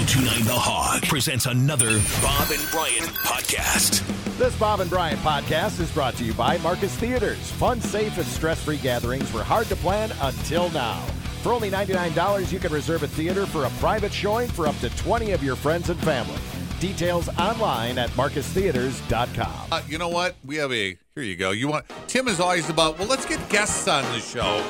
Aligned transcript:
1029 0.00 0.46
The 0.46 0.58
Hog 0.58 1.02
presents 1.02 1.44
another 1.44 2.00
Bob 2.22 2.50
and 2.50 2.70
Brian 2.70 3.04
podcast. 3.20 4.00
This 4.38 4.58
Bob 4.58 4.80
and 4.80 4.88
Brian 4.88 5.18
podcast 5.18 5.78
is 5.78 5.92
brought 5.92 6.14
to 6.14 6.24
you 6.24 6.32
by 6.32 6.56
Marcus 6.58 6.96
Theatres. 6.96 7.50
Fun, 7.52 7.82
safe, 7.82 8.16
and 8.16 8.26
stress 8.26 8.64
free 8.64 8.78
gatherings 8.78 9.30
were 9.30 9.42
hard 9.42 9.66
to 9.66 9.76
plan 9.76 10.10
until 10.22 10.70
now. 10.70 10.98
For 11.42 11.52
only 11.52 11.70
$99, 11.70 12.50
you 12.50 12.58
can 12.58 12.72
reserve 12.72 13.02
a 13.02 13.08
theater 13.08 13.44
for 13.44 13.66
a 13.66 13.70
private 13.72 14.10
showing 14.10 14.48
for 14.48 14.66
up 14.66 14.78
to 14.78 14.88
20 14.96 15.32
of 15.32 15.44
your 15.44 15.54
friends 15.54 15.90
and 15.90 16.00
family. 16.00 16.40
Details 16.80 17.28
online 17.38 17.98
at 17.98 18.08
marcustheatres.com. 18.10 19.68
Uh, 19.70 19.82
you 19.86 19.98
know 19.98 20.08
what? 20.08 20.34
We 20.46 20.56
have 20.56 20.72
a. 20.72 20.96
Here 21.14 21.24
you 21.24 21.36
go. 21.36 21.50
You 21.50 21.68
want 21.68 21.84
Tim 22.06 22.26
is 22.26 22.40
always 22.40 22.70
about. 22.70 22.98
Well, 22.98 23.06
let's 23.06 23.26
get 23.26 23.46
guests 23.50 23.86
on 23.86 24.02
the 24.14 24.20
show. 24.20 24.64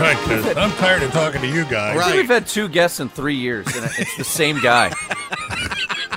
Right, 0.00 0.16
because 0.22 0.56
I'm 0.56 0.70
tired 0.78 1.02
of 1.02 1.12
talking 1.12 1.42
to 1.42 1.46
you 1.46 1.64
guys. 1.66 1.94
Right. 1.94 1.98
I 1.98 2.10
think 2.12 2.16
we've 2.22 2.30
had 2.30 2.46
two 2.46 2.68
guests 2.68 3.00
in 3.00 3.10
three 3.10 3.34
years, 3.34 3.66
and 3.76 3.84
it's 3.98 4.16
the 4.16 4.24
same 4.24 4.58
guy. 4.60 4.90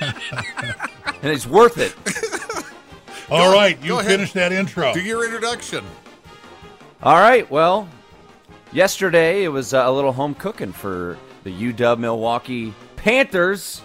and 1.22 1.30
he's 1.30 1.46
worth 1.46 1.76
it. 1.76 1.94
All 3.30 3.50
Go- 3.50 3.58
right, 3.58 3.78
go 3.78 3.86
you 3.86 3.98
ahead. 3.98 4.10
finish 4.10 4.32
that 4.32 4.52
intro. 4.52 4.94
Do 4.94 5.02
your 5.02 5.22
introduction. 5.26 5.84
All 7.02 7.16
right, 7.18 7.50
well, 7.50 7.86
yesterday 8.72 9.44
it 9.44 9.48
was 9.48 9.74
uh, 9.74 9.82
a 9.84 9.92
little 9.92 10.12
home 10.12 10.34
cooking 10.34 10.72
for 10.72 11.18
the 11.42 11.50
UW 11.72 11.98
Milwaukee 11.98 12.72
Panthers 12.96 13.82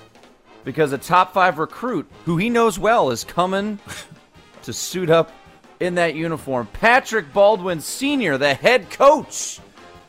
because 0.63 0.93
a 0.93 0.98
top 0.98 1.34
five 1.34 1.57
recruit 1.59 2.09
who 2.23 2.38
he 2.38 2.49
knows 2.49 2.79
well 2.79 3.12
is 3.12 3.26
coming 3.26 3.79
to 4.63 4.71
suit 4.71 5.09
up 5.09 5.34
in 5.81 5.95
that 5.95 6.16
uniform. 6.16 6.68
Patrick 6.71 7.34
Baldwin 7.34 7.81
Sr., 7.81 8.38
the 8.38 8.54
head 8.54 8.90
coach 8.90 9.59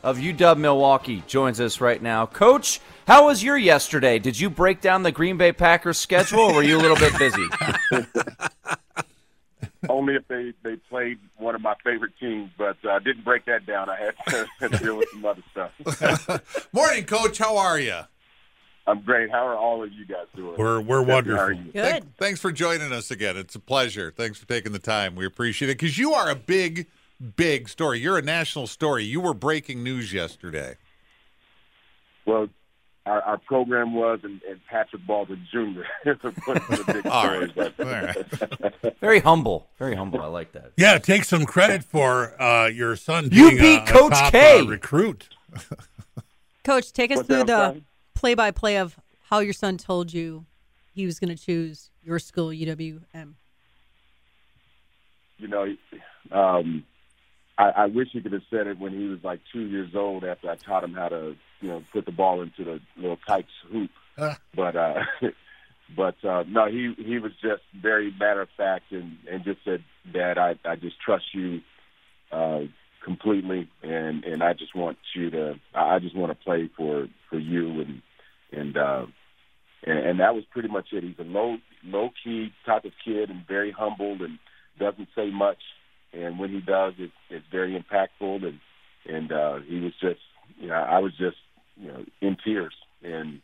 of 0.03 0.19
UW 0.19 0.59
Milwaukee, 0.59 1.23
joins 1.27 1.61
us 1.61 1.81
right 1.81 2.01
now. 2.03 2.27
Coach, 2.27 2.81
how 3.07 3.27
was 3.27 3.43
your 3.43 3.57
yesterday? 3.57 4.19
Did 4.19 4.39
you 4.39 4.51
break 4.51 4.81
down 4.81 5.03
the 5.03 5.13
Green 5.13 5.37
Bay 5.37 5.53
Packers 5.53 5.99
schedule 5.99 6.41
or 6.41 6.55
were 6.55 6.63
you 6.63 6.77
a 6.77 6.83
little 6.83 6.97
bit 6.97 7.17
busy? 7.19 7.47
Only 9.89 10.15
if 10.15 10.29
they 10.29 10.53
they 10.63 10.77
played 10.77 11.19
one 11.39 11.55
of 11.55 11.63
my 11.63 11.75
favorite 11.83 12.13
teams, 12.21 12.51
but 12.59 12.77
I 12.85 12.97
uh, 12.97 12.99
didn't 12.99 13.25
break 13.25 13.47
that 13.47 13.65
down. 13.65 13.89
I 13.89 14.13
had 14.61 14.71
to 14.71 14.79
deal 14.79 14.97
with 14.99 15.09
some 15.11 15.25
other 15.25 15.43
stuff. 15.51 16.69
Morning, 16.73 17.05
Coach. 17.05 17.39
How 17.39 17.57
are 17.57 17.79
you? 17.81 18.01
I'm 18.87 19.01
great. 19.03 19.31
How 19.31 19.47
are 19.47 19.57
all 19.57 19.83
of 19.83 19.93
you 19.93 20.05
guys 20.05 20.27
doing? 20.37 20.57
We're 20.59 20.81
we're 20.81 21.01
Jesse, 21.05 21.31
How 21.31 21.37
are 21.37 21.47
wonderful. 21.47 21.65
you? 21.65 21.73
Good. 21.73 22.17
Thanks 22.19 22.41
for 22.41 22.53
joining 22.53 22.93
us 22.93 23.11
again. 23.11 23.37
It's 23.37 23.55
a 23.55 23.61
pleasure. 23.61 24.13
Thanks 24.15 24.39
for 24.39 24.47
taking 24.47 24.73
the 24.73 24.79
time. 24.79 25.15
We 25.15 25.25
appreciate 25.25 25.71
it 25.71 25.79
because 25.79 25.97
you 25.97 26.13
are 26.13 26.29
a 26.29 26.35
big, 26.35 26.87
big 27.37 27.69
story. 27.69 28.01
You're 28.01 28.19
a 28.19 28.23
national 28.23 28.67
story. 28.67 29.05
You 29.05 29.21
were 29.21 29.35
breaking 29.35 29.83
news 29.83 30.13
yesterday. 30.13 30.77
Well, 32.27 32.49
our, 33.07 33.23
our 33.23 33.39
program 33.39 33.95
was, 33.95 34.21
and, 34.23 34.41
and 34.49 34.61
Patrick 34.69 35.07
Baldwin 35.07 35.47
Jr. 35.51 35.59
was 36.05 36.17
the 36.35 36.85
big 36.87 37.07
All 37.07 37.23
story. 37.23 37.39
right. 37.47 37.55
But 37.77 37.81
All 37.81 37.93
right. 37.93 38.97
Very 39.01 39.21
humble. 39.21 39.69
Very 39.79 39.95
humble. 39.97 40.21
I 40.21 40.27
like 40.27 40.53
that. 40.53 40.73
Yeah, 40.77 40.99
take 40.99 41.25
some 41.25 41.45
credit 41.47 41.83
for 41.83 42.41
uh, 42.41 42.67
your 42.67 42.97
son 42.97 43.31
You 43.33 43.51
being 43.51 43.59
a- 43.59 43.61
beat 43.61 43.89
a 43.89 43.93
Coach 43.93 44.13
top, 44.13 44.33
K. 44.33 44.61
uh, 44.61 44.65
recruit. 44.65 45.29
Coach, 46.65 46.93
take 46.93 47.11
us 47.11 47.17
What's 47.19 47.29
through 47.29 47.45
that, 47.45 47.47
the 47.47 47.55
I'm 47.79 47.85
play 48.15 48.35
by 48.35 48.51
play 48.51 48.77
of 48.77 48.99
how 49.31 49.39
your 49.41 49.55
son 49.55 49.79
told 49.79 50.13
you 50.13 50.45
he 50.93 51.07
was 51.07 51.19
going 51.19 51.35
to 51.35 51.43
choose 51.43 51.91
your 52.03 52.19
school, 52.19 52.49
UWM. 52.49 53.35
you 55.39 55.49
know, 55.49 55.75
um, 56.33 56.85
I, 57.61 57.83
I 57.83 57.87
wish 57.87 58.09
he 58.13 58.23
could 58.23 58.33
have 58.33 58.43
said 58.51 58.67
it 58.67 58.79
when 58.79 58.93
he 58.93 59.07
was 59.07 59.19
like 59.23 59.41
two 59.53 59.67
years 59.67 59.91
old. 59.95 60.25
After 60.25 60.51
I 60.51 60.57
taught 60.57 60.83
him 60.83 60.95
how 60.95 61.09
to, 61.09 61.35
you 61.61 61.69
know, 61.69 61.83
put 61.93 62.07
the 62.07 62.13
ball 62.13 62.41
into 62.41 62.65
the 62.65 62.81
little 62.97 63.19
kite's 63.27 63.49
hoop. 63.71 63.91
But 64.57 64.77
uh, 64.77 64.95
but 65.97 66.25
uh, 66.25 66.45
no, 66.49 66.67
he 66.71 66.95
he 66.97 67.19
was 67.19 67.33
just 67.43 67.63
very 67.81 68.15
matter 68.19 68.41
of 68.41 68.49
fact 68.57 68.93
and 68.93 69.19
and 69.31 69.45
just 69.45 69.59
said, 69.65 69.85
Dad, 70.11 70.39
I 70.39 70.55
I 70.65 70.77
just 70.77 70.97
trust 71.05 71.25
you 71.35 71.61
uh, 72.33 72.61
completely, 73.05 73.69
and 73.83 74.25
and 74.25 74.43
I 74.43 74.55
just 74.55 74.75
want 74.75 74.97
you 75.15 75.29
to 75.31 75.55
I 75.75 75.97
I 75.97 75.99
just 75.99 76.17
want 76.17 76.33
to 76.33 76.45
play 76.45 76.71
for 76.77 77.09
for 77.29 77.39
you 77.39 77.83
and 77.83 78.03
and. 78.53 78.77
Uh, 78.77 79.07
and, 79.83 79.99
and 79.99 80.21
that 80.21 80.35
was 80.35 80.45
pretty 80.51 80.69
much 80.69 80.89
it. 80.93 81.03
He's 81.03 81.19
a 81.19 81.23
low 81.23 81.57
low 81.85 82.11
key 82.23 82.53
type 82.67 82.85
of 82.85 82.93
kid 83.03 83.31
and 83.31 83.47
very 83.49 83.73
humble 83.73 84.13
and 84.23 84.39
doesn't 84.79 85.09
say 85.17 85.31
much. 85.31 85.57
And 86.13 86.39
when 86.39 86.51
he 86.51 86.61
does, 86.61 86.95
it's 86.99 87.13
it's 87.29 87.47
very 87.51 87.79
impactful. 87.79 88.45
And 88.45 88.61
and 89.07 89.33
uh, 89.33 89.59
he 89.61 89.81
was 89.81 89.93
just, 90.01 90.21
you 90.59 90.69
know, 90.69 90.75
I 90.75 90.99
was 90.99 91.13
just, 91.17 91.37
you 91.77 91.89
know, 91.89 92.05
in 92.21 92.37
tears 92.45 92.75
and 93.03 93.41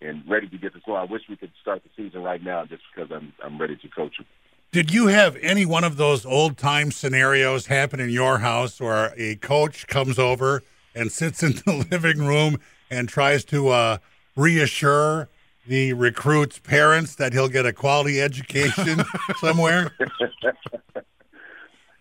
and 0.00 0.22
ready 0.28 0.48
to 0.48 0.58
get 0.58 0.74
this 0.74 0.82
going. 0.84 1.00
I 1.00 1.10
wish 1.10 1.22
we 1.28 1.36
could 1.36 1.52
start 1.60 1.82
the 1.82 1.90
season 1.96 2.22
right 2.22 2.42
now, 2.42 2.64
just 2.64 2.82
because 2.94 3.10
I'm 3.10 3.32
I'm 3.44 3.58
ready 3.60 3.76
to 3.76 3.88
coach 3.88 4.18
him. 4.18 4.26
Did 4.72 4.92
you 4.92 5.06
have 5.06 5.36
any 5.40 5.64
one 5.64 5.84
of 5.84 5.96
those 5.96 6.26
old 6.26 6.58
time 6.58 6.90
scenarios 6.90 7.66
happen 7.66 8.00
in 8.00 8.10
your 8.10 8.38
house 8.38 8.80
where 8.80 9.14
a 9.16 9.36
coach 9.36 9.86
comes 9.86 10.18
over 10.18 10.62
and 10.94 11.10
sits 11.10 11.42
in 11.42 11.52
the 11.66 11.86
living 11.90 12.26
room 12.26 12.58
and 12.90 13.08
tries 13.08 13.44
to 13.46 13.68
uh, 13.68 13.98
reassure 14.36 15.28
the 15.66 15.92
recruit's 15.94 16.58
parents 16.58 17.14
that 17.16 17.32
he'll 17.32 17.48
get 17.48 17.66
a 17.66 17.72
quality 17.72 18.20
education 18.20 19.02
somewhere? 19.40 19.92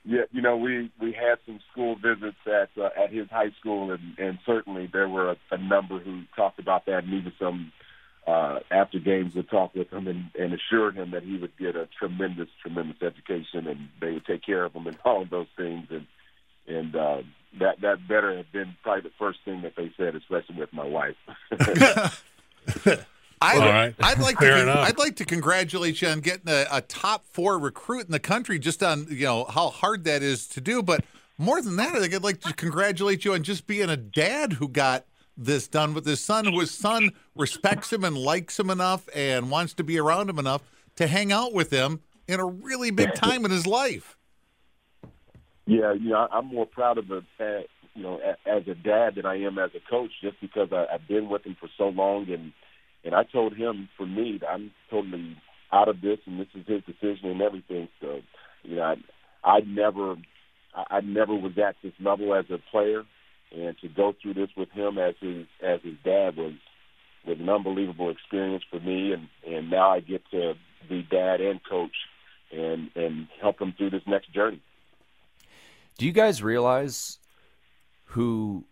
Yeah, 0.08 0.22
you 0.32 0.42
know, 0.42 0.56
we 0.56 0.92
we 1.02 1.14
had 1.14 1.40
some 1.48 1.60
school 1.72 1.96
visits 1.96 2.38
at 2.46 2.70
uh, 2.80 2.90
at 2.96 3.12
his 3.12 3.28
high 3.30 3.50
school, 3.60 3.92
and 3.92 4.18
and 4.20 4.38
certainly 4.46 4.88
there 4.92 5.10
were 5.10 5.32
a, 5.32 5.38
a 5.52 5.58
number 5.58 6.00
who 6.00 6.24
talked 6.36 6.60
about 6.60 6.86
that, 6.86 7.06
and 7.06 7.14
even 7.14 7.34
some 7.40 7.72
uh, 8.28 8.60
after 8.70 9.00
games 9.00 9.34
would 9.36 9.50
talk 9.50 9.74
with 9.74 9.92
him 9.92 10.08
and, 10.08 10.30
and 10.38 10.54
assured 10.54 10.96
him 10.96 11.12
that 11.12 11.24
he 11.24 11.38
would 11.38 11.56
get 11.58 11.76
a 11.76 11.88
tremendous, 12.00 12.50
tremendous 12.62 13.02
education, 13.02 13.68
and 13.68 13.90
they 14.02 14.12
would 14.12 14.26
take 14.26 14.44
care 14.44 14.64
of 14.66 14.74
him 14.74 14.88
and 14.88 14.98
all 15.06 15.26
those 15.30 15.48
things, 15.58 15.88
and 15.90 16.06
and 16.68 16.96
uh, 16.96 17.22
that 17.60 17.82
that 17.82 18.08
better 18.08 18.38
have 18.38 18.52
been 18.52 18.76
probably 18.84 19.02
the 19.02 19.16
first 19.18 19.40
thing 19.44 19.64
that 19.64 19.76
they 19.76 19.92
said, 19.98 20.16
especially 20.16 20.56
with 20.56 20.72
my 20.72 20.86
wife. 20.86 21.16
I'd, 23.46 23.58
All 23.62 23.70
right. 23.70 23.96
I'd 24.00 24.20
like 24.20 24.38
Fair 24.40 24.56
to. 24.56 24.62
enough. 24.64 24.88
I'd 24.88 24.98
like 24.98 25.16
to 25.18 25.26
congratulate 25.26 26.02
you 26.02 26.08
on 26.08 26.20
getting 26.20 26.50
a, 26.50 26.66
a 26.72 26.82
top 26.82 27.26
four 27.32 27.58
recruit 27.60 28.06
in 28.06 28.12
the 28.12 28.20
country. 28.20 28.60
Just 28.60 28.82
on 28.84 29.08
you 29.10 29.26
know 29.26 29.46
how 29.46 29.70
hard 29.70 30.04
that 30.06 30.24
is 30.24 30.48
to 30.50 30.62
do, 30.62 30.82
but 30.84 31.04
more 31.38 31.62
than 31.62 31.76
that, 31.78 31.96
I 31.96 32.00
think 32.00 32.14
I'd 32.14 32.24
like 32.24 32.42
to 32.42 32.54
congratulate 32.54 33.26
you 33.26 33.34
on 33.34 33.44
just 33.44 33.68
being 33.68 33.90
a 33.90 33.98
dad 33.98 34.54
who 34.54 34.68
got 34.70 35.06
this 35.38 35.68
done 35.68 35.94
with 35.94 36.06
his 36.06 36.22
son. 36.22 36.46
Who 36.46 36.60
his 36.60 36.72
son 36.72 37.12
respects 37.36 37.92
him 37.92 38.04
and 38.04 38.18
likes 38.18 38.60
him 38.60 38.70
enough 38.70 39.08
and 39.14 39.52
wants 39.52 39.74
to 39.76 39.84
be 39.84 40.00
around 40.00 40.30
him 40.30 40.40
enough 40.40 40.62
to 40.96 41.08
hang 41.08 41.32
out 41.34 41.54
with 41.54 41.72
him 41.72 42.00
in 42.28 42.40
a 42.40 42.46
really 42.46 42.90
big 42.90 43.14
time 43.16 43.44
in 43.46 43.52
his 43.52 43.68
life. 43.68 44.16
Yeah, 45.68 45.94
you 45.94 46.10
know, 46.10 46.28
I- 46.32 46.38
I'm 46.38 46.46
more 46.48 46.66
proud 46.66 46.98
of 46.98 47.10
a, 47.12 47.18
uh, 47.40 47.62
you 47.96 48.04
know, 48.04 48.20
as 48.46 48.68
a 48.68 48.76
dad 48.76 49.16
than 49.16 49.26
I 49.26 49.36
am 49.42 49.58
as 49.58 49.72
a 49.76 49.80
coach, 49.90 50.12
just 50.22 50.40
because 50.42 50.70
I, 50.72 50.86
I've 50.94 51.08
been 51.08 51.28
with 51.30 51.46
him 51.46 51.56
for 51.60 51.70
so 51.78 51.90
long, 51.90 52.30
and 52.30 52.52
and 53.06 53.14
I 53.14 53.24
told 53.24 53.56
him, 53.56 53.88
for 53.96 54.06
me, 54.06 54.40
I'm 54.50 54.72
totally 54.90 55.38
out 55.72 55.88
of 55.88 56.02
this, 56.02 56.18
and 56.26 56.40
this 56.40 56.48
is 56.56 56.66
his 56.68 56.84
decision 56.84 57.30
and 57.30 57.42
everything. 57.42 57.88
So, 58.02 58.22
you 58.64 58.78
know, 58.78 58.96
I, 59.44 59.50
I 59.50 59.60
never, 59.62 60.16
I, 60.76 60.98
I 60.98 61.02
never 61.02 61.36
was 61.36 61.54
at 61.58 61.76
this 61.84 61.94
level 62.00 62.34
as 62.34 62.46
a 62.50 62.58
player, 62.72 63.04
and 63.56 63.78
to 63.80 63.88
go 63.88 64.14
through 64.20 64.34
this 64.34 64.50
with 64.58 64.72
him 64.72 64.98
as 64.98 65.14
his 65.22 65.46
as 65.64 65.80
his 65.84 65.94
dad 66.04 66.36
was 66.36 66.54
was 67.28 67.40
an 67.40 67.50
unbelievable 67.50 68.10
experience 68.10 68.64
for 68.70 68.80
me, 68.80 69.14
and 69.14 69.30
and 69.48 69.70
now 69.70 69.92
I 69.92 70.00
get 70.00 70.24
to 70.32 70.54
be 70.90 71.04
dad 71.04 71.42
and 71.42 71.60
coach, 71.64 71.96
and 72.52 72.90
and 72.96 73.28
help 73.40 73.62
him 73.62 73.74
through 73.78 73.92
this 73.92 74.04
next 74.08 74.34
journey. 74.34 74.62
Do 75.98 76.06
you 76.06 76.12
guys 76.12 76.42
realize 76.44 77.20
who 78.06 78.66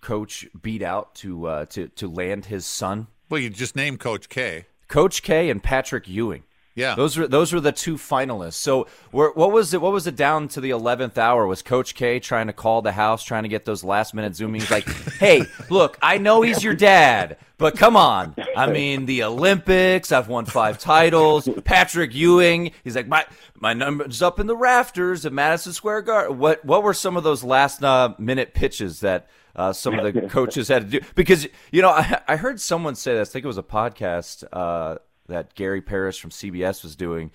Coach 0.00 0.46
beat 0.60 0.82
out 0.82 1.14
to 1.16 1.46
uh, 1.46 1.64
to 1.66 1.88
to 1.88 2.08
land 2.08 2.46
his 2.46 2.64
son? 2.64 3.08
Well, 3.30 3.40
you 3.40 3.48
just 3.48 3.76
named 3.76 4.00
Coach 4.00 4.28
K. 4.28 4.66
Coach 4.88 5.22
K 5.22 5.50
and 5.50 5.62
Patrick 5.62 6.08
Ewing. 6.08 6.42
Yeah. 6.80 6.94
Those 6.94 7.16
were 7.16 7.28
those 7.28 7.52
were 7.52 7.60
the 7.60 7.72
two 7.72 7.96
finalists. 7.96 8.54
So 8.54 8.86
where, 9.10 9.30
what 9.30 9.52
was 9.52 9.74
it? 9.74 9.80
What 9.80 9.92
was 9.92 10.06
it 10.06 10.16
down 10.16 10.48
to 10.48 10.60
the 10.60 10.70
eleventh 10.70 11.18
hour? 11.18 11.46
Was 11.46 11.62
Coach 11.62 11.94
K 11.94 12.18
trying 12.18 12.46
to 12.46 12.52
call 12.52 12.82
the 12.82 12.92
house, 12.92 13.22
trying 13.22 13.42
to 13.42 13.48
get 13.48 13.64
those 13.64 13.84
last 13.84 14.14
minute 14.14 14.34
Zoom 14.34 14.52
meetings? 14.52 14.70
Like, 14.70 14.88
hey, 15.18 15.44
look, 15.68 15.98
I 16.00 16.18
know 16.18 16.42
he's 16.42 16.64
your 16.64 16.74
dad, 16.74 17.36
but 17.58 17.76
come 17.76 17.96
on. 17.96 18.34
I 18.56 18.70
mean, 18.70 19.06
the 19.06 19.24
Olympics. 19.24 20.10
I've 20.10 20.28
won 20.28 20.46
five 20.46 20.78
titles. 20.78 21.48
Patrick 21.64 22.14
Ewing. 22.14 22.72
He's 22.82 22.96
like 22.96 23.08
my 23.08 23.26
my 23.54 23.74
number's 23.74 24.22
up 24.22 24.40
in 24.40 24.46
the 24.46 24.56
rafters 24.56 25.26
at 25.26 25.32
Madison 25.32 25.72
Square 25.72 26.02
Garden. 26.02 26.38
What 26.38 26.64
what 26.64 26.82
were 26.82 26.94
some 26.94 27.16
of 27.16 27.24
those 27.24 27.44
last 27.44 27.84
uh, 27.84 28.14
minute 28.18 28.54
pitches 28.54 29.00
that? 29.00 29.28
Uh, 29.56 29.72
some 29.72 29.98
of 29.98 30.14
the 30.14 30.22
coaches 30.28 30.68
had 30.68 30.88
to 30.88 31.00
do 31.00 31.06
because 31.16 31.46
you 31.72 31.82
know 31.82 31.90
I, 31.90 32.22
I 32.28 32.36
heard 32.36 32.60
someone 32.60 32.94
say 32.94 33.14
this. 33.14 33.30
I 33.30 33.32
think 33.32 33.44
it 33.44 33.48
was 33.48 33.58
a 33.58 33.64
podcast 33.64 34.44
uh, 34.52 34.98
that 35.30 35.54
Gary 35.54 35.80
Parrish 35.80 36.20
from 36.20 36.30
CBS 36.30 36.82
was 36.82 36.94
doing. 36.94 37.30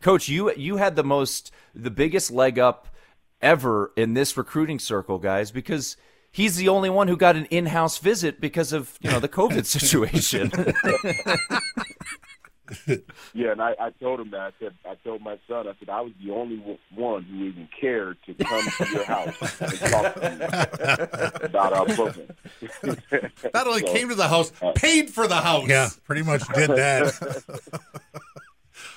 Coach, 0.00 0.28
you 0.28 0.52
you 0.54 0.76
had 0.76 0.94
the 0.94 1.02
most 1.02 1.50
the 1.74 1.90
biggest 1.90 2.30
leg 2.30 2.58
up 2.58 2.88
ever 3.40 3.92
in 3.96 4.14
this 4.14 4.36
recruiting 4.36 4.78
circle, 4.78 5.18
guys, 5.18 5.50
because 5.50 5.96
he's 6.30 6.56
the 6.56 6.68
only 6.68 6.90
one 6.90 7.08
who 7.08 7.16
got 7.16 7.36
an 7.36 7.46
in-house 7.46 7.98
visit 7.98 8.40
because 8.40 8.72
of 8.72 8.96
you 9.00 9.10
know 9.10 9.20
the 9.20 9.28
COVID 9.28 9.64
situation. 9.78 10.52
Yeah, 13.34 13.52
and 13.52 13.60
I, 13.62 13.74
I 13.78 13.90
told 13.90 14.20
him 14.20 14.30
that. 14.30 14.40
I 14.40 14.50
said, 14.58 14.74
I 14.84 14.94
told 15.04 15.22
my 15.22 15.38
son, 15.48 15.68
I 15.68 15.72
said, 15.78 15.88
I 15.88 16.00
was 16.00 16.12
the 16.24 16.32
only 16.32 16.56
one 16.94 17.22
who 17.24 17.44
even 17.44 17.68
cared 17.80 18.16
to 18.26 18.34
come 18.34 18.62
to 18.78 18.90
your 18.90 19.04
house 19.04 19.34
and 19.60 19.72
talk 19.80 20.14
to 20.14 21.38
you 21.40 21.46
about 21.46 21.72
our 21.72 21.84
program. 21.86 22.28
Not 23.54 23.66
only 23.66 23.80
So, 23.80 23.92
came 23.92 24.08
to 24.08 24.14
the 24.14 24.28
house, 24.28 24.52
paid 24.74 25.10
for 25.10 25.26
the 25.28 25.36
house. 25.36 25.68
Yeah, 25.68 25.88
pretty 26.04 26.22
much 26.22 26.42
did 26.54 26.70
that. 26.70 27.44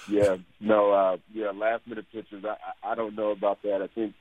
Yeah, 0.09 0.38
no, 0.59 0.91
uh, 0.91 1.18
yeah, 1.33 1.51
last 1.51 1.88
minute 1.88 2.06
pictures. 2.12 2.44
I, 2.45 2.56
I 2.89 2.91
I 2.91 2.95
don't 2.95 3.15
know 3.15 3.31
about 3.31 3.62
that. 3.63 3.81
I 3.81 3.88
think 3.88 4.13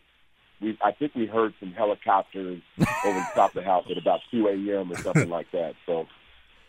we, 0.61 0.79
I 0.83 0.93
think 0.93 1.15
we 1.15 1.27
heard 1.27 1.55
some 1.59 1.73
helicopters 1.73 2.63
over 2.79 3.19
the 3.19 3.27
top 3.35 3.51
of 3.51 3.55
the 3.55 3.63
house 3.63 3.87
at 3.91 3.97
about 3.99 4.21
2 4.31 4.47
a.m. 4.49 4.93
or 4.93 4.97
something 4.99 5.29
like 5.31 5.51
that. 5.53 5.75
So 5.87 6.07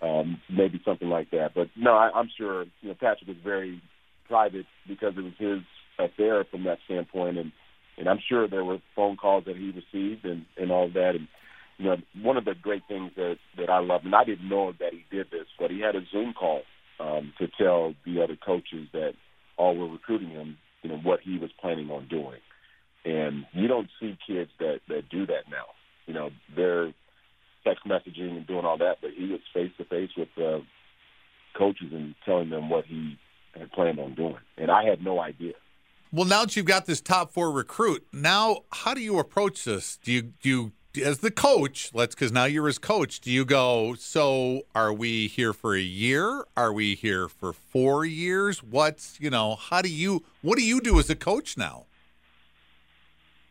um, 0.02 0.42
maybe 0.50 0.82
something 0.84 1.10
like 1.10 1.32
that. 1.32 1.54
But 1.54 1.68
no, 1.76 1.94
I, 1.94 2.12
I'm 2.14 2.30
sure 2.38 2.64
you 2.82 2.90
know 2.90 2.96
Patrick 2.96 3.28
was 3.28 3.38
very 3.44 3.82
private 4.28 4.66
because 4.88 5.14
it 5.18 5.22
was 5.22 5.34
his 5.38 5.60
affair 6.00 6.46
from 6.50 6.64
that 6.64 6.80
standpoint, 6.86 7.38
and 7.38 7.52
and 7.98 8.08
I'm 8.08 8.20
sure 8.28 8.48
there 8.48 8.64
were 8.64 8.80
phone 8.96 9.18
calls 9.18 9.46
that 9.46 9.58
he 9.58 9.72
received 9.72 10.26
and 10.26 10.46
and 10.58 10.72
all 10.72 10.90
that. 10.94 11.12
And 11.16 11.28
you 11.78 11.86
know, 11.86 11.98
one 12.22 12.38
of 12.38 12.46
the 12.46 12.56
great 12.60 12.84
things 12.88 13.12
that 13.16 13.38
that 13.58 13.70
I 13.70 13.80
love, 13.80 14.02
and 14.06 14.16
I 14.16 14.24
didn't 14.24 14.48
know 14.48 14.74
that 14.80 14.94
he 14.94 15.06
did 15.16 15.28
this, 15.32 15.48
but 15.60 15.72
he 15.72 15.82
had 15.82 15.96
a 15.96 16.06
Zoom 16.12 16.34
call 16.34 16.62
um, 17.00 17.34
to 17.40 17.48
tell 17.60 17.94
the 18.06 18.22
other 18.22 18.36
coaches 18.36 18.88
that 18.94 19.14
all 19.58 19.76
were 19.76 19.88
recruiting 19.88 20.30
him, 20.30 20.58
you 20.82 20.90
know, 20.90 20.98
what 20.98 21.20
he 21.22 21.38
was 21.38 21.52
planning 21.60 21.90
on 21.90 22.08
doing. 22.08 22.40
And 23.04 23.46
you 23.54 23.68
don't 23.68 23.90
see 24.00 24.18
kids 24.28 24.52
that 24.60 24.80
that 24.88 25.10
do 25.10 25.26
that 25.26 25.50
now. 25.50 25.66
You 26.06 26.14
know, 26.14 26.30
they're 26.56 26.94
text 27.64 27.86
messaging 27.86 28.38
and 28.38 28.48
doing 28.48 28.66
all 28.66 28.78
that, 28.78 28.98
but 29.02 29.12
he 29.16 29.28
was 29.28 29.40
face 29.54 29.72
to 29.78 29.86
face 29.86 30.10
with 30.18 30.30
uh, 30.38 30.60
coaches 31.58 31.92
and 31.92 32.16
telling 32.26 32.50
them 32.50 32.70
what 32.70 32.86
he 32.86 33.18
had 33.58 33.72
planned 33.72 34.00
on 34.00 34.16
doing. 34.16 34.38
And 34.58 34.72
I 34.72 34.84
had 34.84 35.04
no 35.04 35.20
idea. 35.20 35.54
Well, 36.12 36.26
now 36.26 36.42
that 36.42 36.56
you've 36.56 36.66
got 36.66 36.86
this 36.86 37.02
top 37.02 37.32
four 37.32 37.52
recruit, 37.52 38.06
now 38.12 38.64
how 38.72 38.94
do 38.94 39.02
you 39.02 39.18
approach 39.20 39.64
this? 39.64 39.98
Do 40.04 40.12
you 40.12 40.22
do 40.22 40.50
you 40.50 40.72
as 41.06 41.20
the 41.20 41.32
coach? 41.32 41.92
Let's 41.94 42.16
because 42.16 42.34
now 42.34 42.44
you're 42.44 42.68
his 42.68 42.78
coach. 42.78 43.22
Do 43.22 43.32
you 43.32 43.46
go? 43.46 43.96
So 43.98 44.64
are 44.76 44.92
we 44.92 45.28
here 45.28 45.54
for 45.54 45.74
a 45.74 45.82
year? 45.82 46.44
Are 46.58 46.74
we 46.74 46.96
here 46.96 47.30
for 47.30 47.54
four 47.54 48.04
years? 48.04 48.62
What's 48.62 49.18
you 49.22 49.30
know? 49.30 49.56
How 49.56 49.82
do 49.82 49.90
you? 49.90 50.24
What 50.42 50.58
do 50.58 50.66
you 50.66 50.82
do 50.82 51.00
as 51.00 51.10
a 51.10 51.16
coach 51.16 51.56
now? 51.56 51.86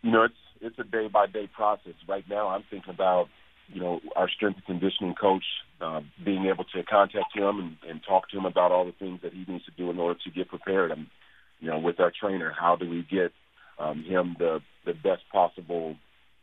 you 0.03 0.11
know, 0.11 0.25
it's 0.25 0.35
it's 0.61 0.79
a 0.79 0.85
day 0.85 1.09
by 1.09 1.27
day 1.27 1.47
process. 1.47 1.95
Right 2.09 2.25
now, 2.29 2.49
I'm 2.49 2.65
thinking 2.71 2.93
about 2.93 3.29
you 3.73 3.81
know 3.81 4.01
our 4.17 4.29
strength 4.29 4.57
and 4.57 4.67
conditioning 4.67 5.15
coach 5.15 5.45
uh, 5.81 6.01
being 6.25 6.47
able 6.47 6.65
to 6.65 6.83
contact 6.83 7.35
him 7.35 7.59
and, 7.59 7.77
and 7.89 8.01
talk 8.07 8.29
to 8.31 8.39
him 8.39 8.45
about 8.45 8.73
all 8.73 8.85
the 8.85 8.93
things 8.93 9.21
that 9.23 9.33
he 9.33 9.45
needs 9.51 9.65
to 9.65 9.71
do 9.77 9.91
in 9.91 9.99
order 9.99 10.19
to 10.25 10.31
get 10.31 10.49
prepared. 10.49 10.91
And 10.91 11.07
you 11.61 11.69
know, 11.71 11.79
with 11.79 12.01
our 12.01 12.13
trainer, 12.19 12.53
how 12.59 12.77
do 12.77 12.89
we 12.89 13.07
get 13.11 13.33
um, 13.79 14.03
him 14.03 14.37
the 14.39 14.61
the 14.85 14.93
best 14.93 15.23
possible 15.33 15.97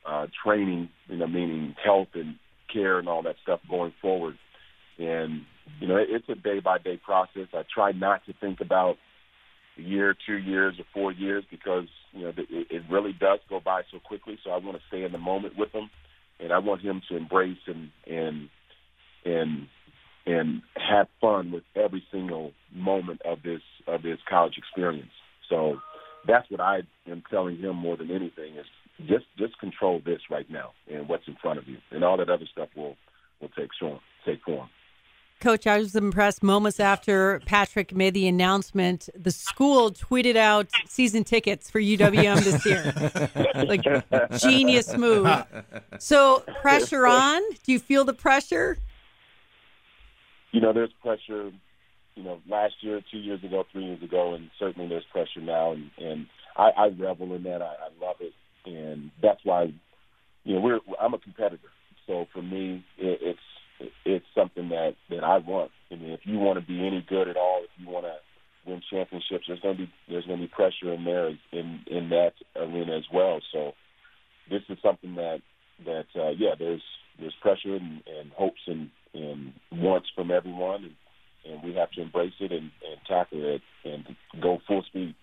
uh, 0.05 0.27
training? 0.43 0.89
You 1.07 1.17
know, 1.17 1.27
meaning 1.27 1.75
health 1.83 2.09
and 2.13 2.35
care 2.71 2.99
and 2.99 3.07
all 3.07 3.23
that 3.23 3.35
stuff 3.43 3.59
going 3.69 3.93
forward. 4.01 4.37
And 4.97 5.45
you 5.79 5.87
know, 5.87 5.97
it's 5.97 6.27
a 6.29 6.35
day 6.35 6.59
by 6.59 6.77
day 6.77 6.97
process. 6.97 7.47
I 7.53 7.63
try 7.73 7.91
not 7.91 8.25
to 8.25 8.33
think 8.33 8.61
about 8.61 8.97
a 9.77 9.81
year, 9.81 10.15
two 10.25 10.37
years, 10.37 10.75
or 10.79 10.85
four 10.93 11.11
years 11.11 11.43
because 11.49 11.87
you 12.13 12.23
know 12.23 12.29
it, 12.29 12.67
it 12.69 12.81
really 12.89 13.13
does 13.13 13.39
go 13.49 13.59
by 13.59 13.83
so 13.91 13.99
quickly. 13.99 14.39
So 14.43 14.51
I 14.51 14.57
want 14.57 14.77
to 14.77 14.83
stay 14.87 15.03
in 15.03 15.11
the 15.11 15.17
moment 15.17 15.57
with 15.57 15.71
him, 15.71 15.89
and 16.39 16.51
I 16.51 16.59
want 16.59 16.81
him 16.81 17.01
to 17.09 17.17
embrace 17.17 17.57
and 17.67 17.89
and 18.05 18.49
and 19.25 19.67
and 20.25 20.61
have 20.75 21.07
fun 21.21 21.51
with 21.51 21.63
every 21.75 22.03
single 22.11 22.51
moment 22.73 23.21
of 23.23 23.43
this 23.43 23.61
of 23.87 24.03
this 24.03 24.19
college 24.29 24.57
experience. 24.57 25.11
So 25.49 25.77
that's 26.27 26.49
what 26.51 26.59
I 26.59 26.81
am 27.09 27.23
telling 27.29 27.57
him 27.57 27.75
more 27.75 27.95
than 27.97 28.11
anything 28.11 28.55
is 28.57 28.65
just 29.07 29.25
just 29.37 29.59
control 29.59 30.01
this 30.03 30.21
right 30.29 30.49
now 30.49 30.71
and 30.91 31.07
what's 31.07 31.27
in 31.27 31.37
front 31.41 31.59
of 31.59 31.67
you, 31.67 31.77
and 31.91 32.03
all 32.03 32.17
that 32.17 32.29
other 32.29 32.45
stuff 32.51 32.69
will 32.75 32.95
will 33.41 33.49
take 33.57 33.69
form. 33.79 33.99
Take 34.25 34.43
form. 34.43 34.69
Coach, 35.39 35.67
I 35.67 35.77
was 35.77 35.95
impressed. 35.95 36.41
Moments 36.43 36.79
after 36.79 37.41
Patrick 37.45 37.95
made 37.95 38.13
the 38.13 38.27
announcement, 38.27 39.09
the 39.15 39.31
school 39.31 39.91
tweeted 39.91 40.35
out 40.35 40.67
season 40.87 41.23
tickets 41.23 41.69
for 41.69 41.79
UWM 41.79 42.43
this 42.43 42.65
year. 42.65 42.93
like 43.67 44.39
genius 44.39 44.95
move. 44.95 45.27
So 45.99 46.43
pressure 46.61 47.05
uh, 47.05 47.13
on? 47.13 47.41
Do 47.63 47.71
you 47.71 47.79
feel 47.79 48.03
the 48.03 48.13
pressure? 48.13 48.77
you 50.51 50.61
know, 50.61 50.73
there's 50.73 50.93
pressure, 51.03 51.51
you 52.15 52.23
know, 52.23 52.39
last 52.49 52.75
year, 52.81 53.01
two 53.11 53.19
years 53.19 53.43
ago, 53.43 53.63
three 53.71 53.85
years 53.85 54.01
ago, 54.01 54.33
and 54.33 54.49
certainly 54.57 54.89
there's 54.89 55.05
pressure 55.11 55.41
now, 55.41 55.73
and 55.73 55.91
and 55.99 56.27
I, 56.55 56.69
I 56.75 56.87
revel 56.87 57.35
in 57.35 57.43
that. 57.43 57.61
I, 57.61 57.65
I 57.65 58.05
love 58.05 58.15
it, 58.21 58.33
and 58.65 59.11
that's 59.21 59.41
why, 59.43 59.71
you 60.43 60.55
know, 60.55 60.61
we're 60.61 60.79
I'm 60.99 61.13
a 61.13 61.19
competitor, 61.19 61.69
so 62.07 62.27
for 62.33 62.41
me, 62.41 62.83
it, 62.97 63.19
it's 63.21 63.39
it's 64.05 64.25
something 64.35 64.69
that 64.69 64.95
that 65.09 65.23
I 65.23 65.37
want. 65.37 65.71
I 65.91 65.95
mean, 65.95 66.11
if 66.11 66.21
you 66.23 66.37
want 66.39 66.59
to 66.59 66.65
be 66.65 66.85
any 66.85 67.05
good 67.07 67.27
at 67.27 67.37
all, 67.37 67.61
if 67.63 67.69
you 67.77 67.89
want 67.91 68.05
to 68.05 68.15
win 68.69 68.81
championships, 68.89 69.45
there's 69.47 69.59
going 69.59 69.77
to 69.77 69.83
be 69.83 69.91
there's 70.09 70.25
going 70.25 70.39
to 70.39 70.45
be 70.45 70.53
pressure 70.53 70.93
in 70.93 71.03
there 71.03 71.29
in 71.51 71.81
in 71.87 72.09
that 72.09 72.33
arena 72.55 72.97
as 72.97 73.05
well. 73.13 73.39
So 73.51 73.73
this 74.49 74.61
is 74.69 74.77
something 74.81 75.15
that 75.15 75.41
that 75.85 76.05
uh, 76.15 76.29
yeah, 76.37 76.55
there's 76.57 76.81
there's 77.19 77.35
pressure 77.41 77.75
and, 77.75 78.03
and 78.19 78.31
hopes 78.33 78.61
and, 78.67 78.89
and 79.13 79.53
wants 79.71 80.07
from 80.15 80.31
everyone, 80.31 80.83
and, 80.83 81.53
and 81.53 81.63
we 81.63 81.73
have 81.73 81.89
to 81.91 82.01
embrace 82.01 82.33
it 82.39 82.51
and, 82.51 82.71
and 82.87 82.99
tackle 83.07 83.43
it 83.43 83.61
and 83.83 84.15
go 84.41 84.59
full 84.67 84.83
speed. 84.83 85.15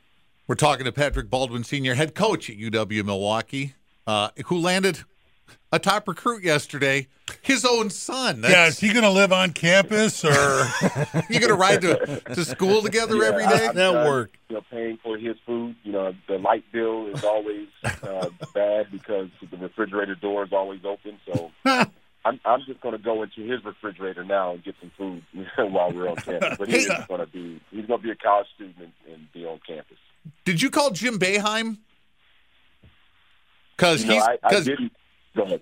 We're 0.47 0.57
talking 0.57 0.85
to 0.85 0.93
Patrick 0.93 1.31
Baldwin, 1.31 1.65
senior 1.65 1.95
head 1.95 2.15
coach 2.15 2.51
at 2.51 2.57
UW 2.57 3.05
Milwaukee, 3.05 3.75
uh, 4.07 4.31
who 4.47 4.59
landed 4.59 5.05
a 5.73 5.79
top 5.79 6.07
recruit 6.09 6.43
yesterday. 6.45 7.09
His 7.43 7.65
own 7.65 7.91
son. 7.91 8.43
yeah, 8.47 8.67
is 8.67 8.79
he 8.79 8.93
going 8.93 9.03
to 9.05 9.11
live 9.11 9.33
on 9.33 9.53
campus 9.53 10.25
or? 10.25 10.31
you 11.31 11.41
going 11.41 11.49
to 11.49 11.55
ride 11.55 11.81
to, 11.83 12.21
to 12.35 12.45
school 12.45 12.83
together 12.83 13.17
Yeah, 13.17 13.29
every 13.29 13.45
I- 13.45 13.59
That 13.59 13.75
done, 13.75 14.07
work. 14.07 14.37
You 14.49 14.57
know, 14.57 14.63
paying 14.71 14.99
for 15.03 15.17
his 15.19 15.37
food. 15.47 15.75
You 15.83 15.93
know, 15.93 16.13
the 16.29 16.39
light 16.39 16.65
bill 16.73 17.09
is 17.09 17.25
always 17.25 17.69
uh, 17.85 18.29
bad 18.55 18.87
because 18.93 19.29
the 19.51 19.57
refrigerator 19.57 20.15
door 20.15 20.45
is 20.45 20.53
always 20.53 20.81
open. 20.85 21.19
So 21.27 21.51
I'm, 21.65 22.41
I'm 22.45 22.61
just 22.67 22.81
going 22.81 22.97
to 22.97 23.03
go 23.03 23.23
into 23.23 23.41
his 23.43 23.65
refrigerator 23.65 24.23
now 24.25 24.53
and 24.53 24.63
get 24.65 24.75
some 24.81 24.93
food 24.97 25.23
while 25.57 25.93
we're 25.93 26.09
on 26.09 26.17
campus. 26.17 26.57
But 26.59 26.69
he 26.69 26.77
is 26.77 26.93
going 27.09 27.21
to 27.21 27.27
be 27.27 27.61
he's 27.71 27.87
going 27.87 28.01
to 28.01 28.05
be 28.05 28.11
a 28.11 28.17
college 28.17 28.47
student 28.55 28.77
and, 28.79 28.93
and 29.15 29.33
be 29.33 29.45
on 29.47 29.61
campus. 29.67 29.97
Did 30.45 30.61
you 30.63 30.71
call 30.71 30.91
Jim 30.91 31.19
Boeheim? 31.19 31.79
Because 33.77 34.03
You 34.03 34.09
know, 34.09 34.15
he's 34.15 34.23
I, 34.23 34.33
I 34.33 34.49
because 34.51 34.65
didn't. 34.67 34.93
Go 35.37 35.43
ahead. 35.43 35.61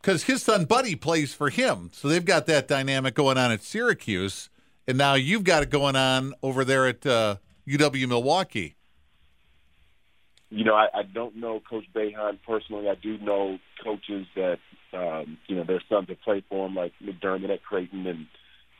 because 0.00 0.24
his 0.24 0.42
son 0.42 0.64
Buddy 0.64 0.94
plays 0.94 1.34
for 1.34 1.50
him, 1.50 1.90
so 1.92 2.08
they've 2.08 2.24
got 2.24 2.46
that 2.46 2.68
dynamic 2.68 3.14
going 3.14 3.38
on 3.38 3.50
at 3.52 3.62
Syracuse, 3.62 4.50
and 4.86 4.98
now 4.98 5.14
you've 5.14 5.44
got 5.44 5.62
it 5.62 5.70
going 5.70 5.96
on 5.96 6.34
over 6.42 6.64
there 6.64 6.86
at 6.86 7.04
uh, 7.06 7.36
UW 7.66 8.08
Milwaukee. 8.08 8.76
you 10.50 10.64
know, 10.64 10.74
I, 10.74 10.86
I 10.94 11.02
don't 11.02 11.36
know 11.36 11.60
Coach 11.68 11.84
Boeheim 11.94 12.38
personally. 12.46 12.88
I 12.88 12.94
do 12.94 13.18
know 13.18 13.58
coaches 13.82 14.26
that 14.36 14.58
um, 14.92 15.36
you 15.46 15.56
know 15.56 15.64
their 15.64 15.82
sons 15.88 16.08
have 16.08 16.20
played 16.22 16.44
for 16.48 16.66
him, 16.66 16.74
like 16.74 16.92
McDermott 17.02 17.52
at 17.52 17.64
Creighton 17.64 18.06
and 18.06 18.26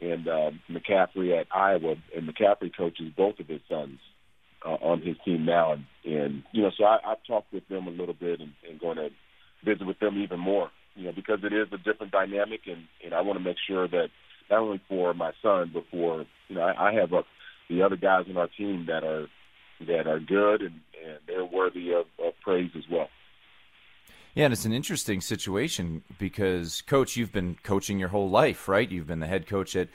and 0.01 0.29
uh, 0.29 0.51
McCaffery 0.71 1.39
at 1.39 1.47
Iowa, 1.53 1.97
and 2.15 2.29
McCaffery 2.29 2.77
coaches 2.77 3.13
both 3.17 3.41
of 3.41 3.49
his 3.49 3.61
sons 3.69 3.99
uh, 4.65 4.75
on 4.75 5.01
his 5.01 5.17
team 5.25 5.45
now, 5.45 5.73
and, 5.73 5.85
and 6.05 6.43
you 6.53 6.63
know, 6.63 6.71
so 6.77 6.85
I, 6.85 6.99
I've 7.05 7.25
talked 7.27 7.53
with 7.53 7.67
them 7.69 7.87
a 7.87 7.91
little 7.91 8.15
bit 8.15 8.41
and, 8.41 8.53
and 8.69 8.79
going 8.79 8.97
to 8.97 9.11
visit 9.65 9.87
with 9.87 9.99
them 9.99 10.19
even 10.19 10.39
more, 10.39 10.71
you 10.95 11.07
know, 11.07 11.13
because 11.13 11.41
it 11.43 11.53
is 11.53 11.69
a 11.73 11.79
different 11.79 12.13
dynamic, 12.13 12.63
and 12.67 12.85
and 13.05 13.15
I 13.15 13.21
want 13.23 13.39
to 13.39 13.45
make 13.45 13.57
sure 13.67 13.89
that 13.89 14.09
not 14.51 14.61
only 14.61 14.81
for 14.89 15.15
my 15.15 15.33
son, 15.43 15.71
but 15.73 15.85
for 15.91 16.27
you 16.49 16.57
know, 16.57 16.63
I, 16.63 16.91
I 16.91 16.93
have 16.95 17.13
a, 17.13 17.23
the 17.69 17.83
other 17.83 17.97
guys 17.97 18.27
on 18.29 18.37
our 18.37 18.49
team 18.49 18.87
that 18.87 19.05
are 19.05 19.29
that 19.87 20.07
are 20.07 20.21
good 20.21 20.63
and, 20.63 20.81
and 21.05 21.19
they're 21.27 21.45
worthy 21.45 21.93
of, 21.93 22.07
of 22.25 22.35
praise 22.43 22.71
as 22.77 22.85
well. 22.91 23.09
Yeah, 24.35 24.47
and 24.47 24.53
it's 24.53 24.65
an 24.65 24.73
interesting 24.73 25.21
situation 25.21 26.03
because, 26.19 26.83
coach, 26.83 27.17
you've 27.17 27.33
been 27.33 27.57
coaching 27.63 28.01
your 28.01 28.09
whole 28.09 28.29
life, 28.29 28.67
right? 28.67 28.91
You've 28.91 29.07
been 29.07 29.21
the 29.21 29.29
head 29.29 29.47
coach 29.47 29.77
at 29.77 29.89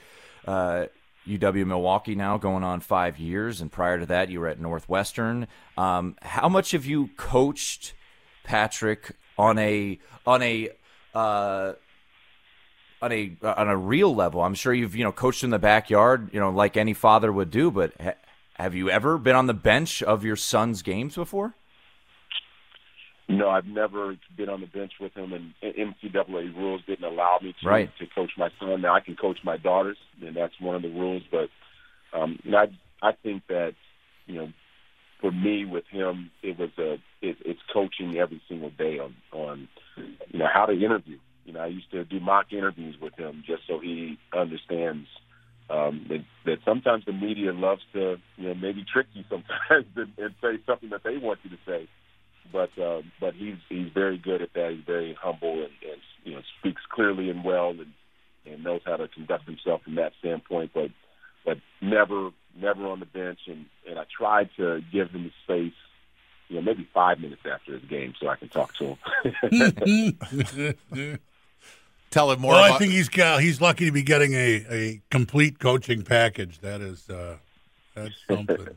uh, 0.46 0.86
UW 1.28 1.66
Milwaukee 1.66 2.14
now, 2.14 2.38
going 2.38 2.64
on 2.64 2.80
five 2.80 3.18
years, 3.18 3.60
and 3.60 3.70
prior 3.70 3.98
to 3.98 4.06
that, 4.06 4.30
you 4.30 4.40
were 4.40 4.48
at 4.48 4.58
Northwestern. 4.58 5.46
Um, 5.76 6.16
how 6.22 6.48
much 6.48 6.70
have 6.70 6.86
you 6.86 7.10
coached 7.18 7.92
Patrick 8.42 9.12
on 9.40 9.58
a 9.58 9.98
on 10.26 10.42
a 10.42 10.68
uh, 11.14 11.72
on 13.02 13.12
a 13.12 13.32
on 13.42 13.68
a 13.68 13.76
real 13.76 14.14
level? 14.14 14.42
I'm 14.42 14.54
sure 14.54 14.72
you've 14.74 14.94
you 14.94 15.02
know 15.04 15.12
coached 15.12 15.42
in 15.42 15.50
the 15.50 15.58
backyard, 15.58 16.30
you 16.32 16.38
know, 16.40 16.50
like 16.50 16.76
any 16.76 16.92
father 16.92 17.32
would 17.32 17.50
do. 17.50 17.70
But 17.70 17.92
ha- 18.00 18.14
have 18.54 18.74
you 18.74 18.90
ever 18.90 19.16
been 19.18 19.34
on 19.36 19.46
the 19.46 19.54
bench 19.54 20.02
of 20.02 20.24
your 20.24 20.36
son's 20.36 20.82
games 20.82 21.14
before? 21.14 21.54
No, 23.28 23.48
I've 23.48 23.66
never 23.66 24.16
been 24.36 24.48
on 24.48 24.60
the 24.60 24.66
bench 24.66 24.92
with 25.00 25.14
him, 25.14 25.32
and 25.32 25.54
NCAA 25.62 26.54
rules 26.56 26.82
didn't 26.86 27.04
allow 27.04 27.38
me 27.40 27.54
to 27.62 27.68
Right. 27.68 27.90
to 27.98 28.06
coach 28.06 28.32
my 28.36 28.50
son. 28.58 28.80
Now 28.82 28.94
I 28.94 29.00
can 29.00 29.14
coach 29.16 29.38
my 29.44 29.56
daughters, 29.56 29.96
and 30.20 30.36
that's 30.36 30.54
one 30.60 30.74
of 30.74 30.82
the 30.82 30.88
rules. 30.90 31.22
But 31.30 31.48
um, 32.12 32.38
you 32.42 32.50
know, 32.50 32.58
I 32.58 33.08
I 33.08 33.12
think 33.12 33.44
that 33.48 33.74
you 34.26 34.34
know, 34.34 34.48
for 35.20 35.30
me 35.30 35.64
with 35.64 35.86
him, 35.90 36.30
it 36.42 36.58
was 36.58 36.70
a 36.78 36.98
it, 37.22 37.36
it's 37.44 37.60
coaching 37.72 38.16
every 38.18 38.42
single 38.48 38.70
day 38.70 38.98
on 38.98 39.14
on 39.32 39.68
you 40.28 40.38
know 40.38 40.48
how 40.52 40.66
to 40.66 40.72
interview. 40.72 41.18
You 41.44 41.54
know, 41.54 41.60
I 41.60 41.66
used 41.66 41.90
to 41.92 42.04
do 42.04 42.20
mock 42.20 42.52
interviews 42.52 42.96
with 43.00 43.14
him 43.16 43.42
just 43.46 43.62
so 43.66 43.80
he 43.80 44.18
understands 44.32 45.08
um, 45.68 46.06
that, 46.08 46.24
that 46.44 46.58
sometimes 46.64 47.04
the 47.04 47.12
media 47.12 47.52
loves 47.52 47.82
to 47.92 48.16
you 48.36 48.48
know 48.48 48.54
maybe 48.54 48.84
trick 48.90 49.06
you 49.14 49.24
sometimes 49.28 49.86
and, 49.96 50.12
and 50.18 50.34
say 50.40 50.58
something 50.66 50.90
that 50.90 51.02
they 51.02 51.16
want 51.16 51.40
you 51.42 51.50
to 51.50 51.58
say 51.66 51.88
but 52.52 52.70
uh, 52.78 53.02
but 53.20 53.34
he's 53.34 53.56
he's 53.68 53.88
very 53.92 54.18
good 54.18 54.42
at 54.42 54.52
that. 54.54 54.72
He's 54.74 54.84
very 54.84 55.16
humble 55.20 55.52
and, 55.54 55.72
and 55.82 56.00
you 56.24 56.34
know 56.34 56.42
speaks 56.58 56.82
clearly 56.90 57.30
and 57.30 57.44
well 57.44 57.70
and 57.70 57.92
and 58.46 58.64
knows 58.64 58.80
how 58.84 58.96
to 58.96 59.08
conduct 59.08 59.46
himself 59.46 59.82
from 59.82 59.96
that 59.96 60.12
standpoint. 60.18 60.72
But 60.74 60.90
but 61.44 61.58
never 61.80 62.30
never 62.56 62.86
on 62.86 63.00
the 63.00 63.06
bench 63.06 63.40
and 63.46 63.66
and 63.88 63.98
I 63.98 64.04
tried 64.16 64.50
to 64.56 64.80
give 64.92 65.10
him 65.10 65.24
the 65.24 65.32
space. 65.44 65.78
You 66.50 66.56
know, 66.56 66.62
maybe 66.62 66.86
five 66.92 67.18
minutes 67.20 67.40
after 67.50 67.72
his 67.72 67.84
game, 67.84 68.12
so 68.20 68.28
I 68.28 68.36
can 68.36 68.48
talk 68.48 68.74
to 68.74 68.98
him. 69.42 70.18
Tell 72.10 72.32
him 72.32 72.40
more 72.40 72.52
well, 72.52 72.64
about 72.64 72.74
I 72.74 72.78
think 72.78 72.92
he's 72.92 73.08
got, 73.08 73.40
he's 73.40 73.60
lucky 73.60 73.86
to 73.86 73.92
be 73.92 74.02
getting 74.02 74.34
a, 74.34 74.66
a 74.68 75.02
complete 75.10 75.60
coaching 75.60 76.02
package. 76.02 76.58
That 76.58 76.80
is 76.80 77.08
uh, 77.08 77.36
that's 77.94 78.14
something. 78.28 78.68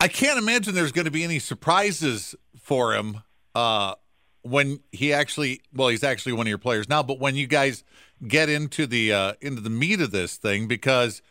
I 0.00 0.08
can't 0.08 0.38
imagine 0.38 0.74
there's 0.74 0.92
going 0.92 1.06
to 1.06 1.10
be 1.10 1.24
any 1.24 1.38
surprises 1.38 2.34
for 2.58 2.94
him 2.94 3.22
uh, 3.54 3.94
when 4.42 4.80
he 4.92 5.12
actually 5.12 5.60
well 5.72 5.88
he's 5.88 6.04
actually 6.04 6.32
one 6.32 6.46
of 6.46 6.48
your 6.48 6.58
players 6.58 6.88
now 6.88 7.02
but 7.02 7.18
when 7.18 7.34
you 7.34 7.46
guys 7.46 7.82
get 8.26 8.48
into 8.48 8.86
the 8.86 9.12
uh, 9.12 9.32
into 9.40 9.60
the 9.60 9.70
meat 9.70 10.00
of 10.00 10.10
this 10.10 10.36
thing 10.36 10.68
because 10.68 11.22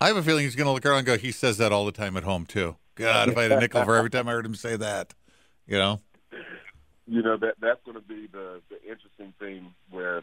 I 0.00 0.08
have 0.08 0.16
a 0.16 0.22
feeling 0.22 0.44
he's 0.44 0.56
going 0.56 0.66
to 0.66 0.72
look 0.72 0.86
around 0.86 0.98
and 0.98 1.06
go 1.06 1.18
he 1.18 1.32
says 1.32 1.58
that 1.58 1.72
all 1.72 1.84
the 1.84 1.92
time 1.92 2.16
at 2.16 2.24
home 2.24 2.46
too 2.46 2.76
God 2.94 3.28
if 3.28 3.36
I 3.36 3.42
had 3.42 3.52
a 3.52 3.60
nickel 3.60 3.84
for 3.84 3.96
every 3.96 4.10
time 4.10 4.28
I 4.28 4.32
heard 4.32 4.46
him 4.46 4.54
say 4.54 4.76
that 4.76 5.14
you 5.66 5.78
know 5.78 6.00
you 7.06 7.22
know 7.22 7.36
that 7.36 7.54
that's 7.60 7.80
going 7.84 8.00
to 8.00 8.06
be 8.06 8.28
the 8.30 8.60
the 8.70 8.80
interesting 8.82 9.32
thing 9.38 9.74
where 9.90 10.22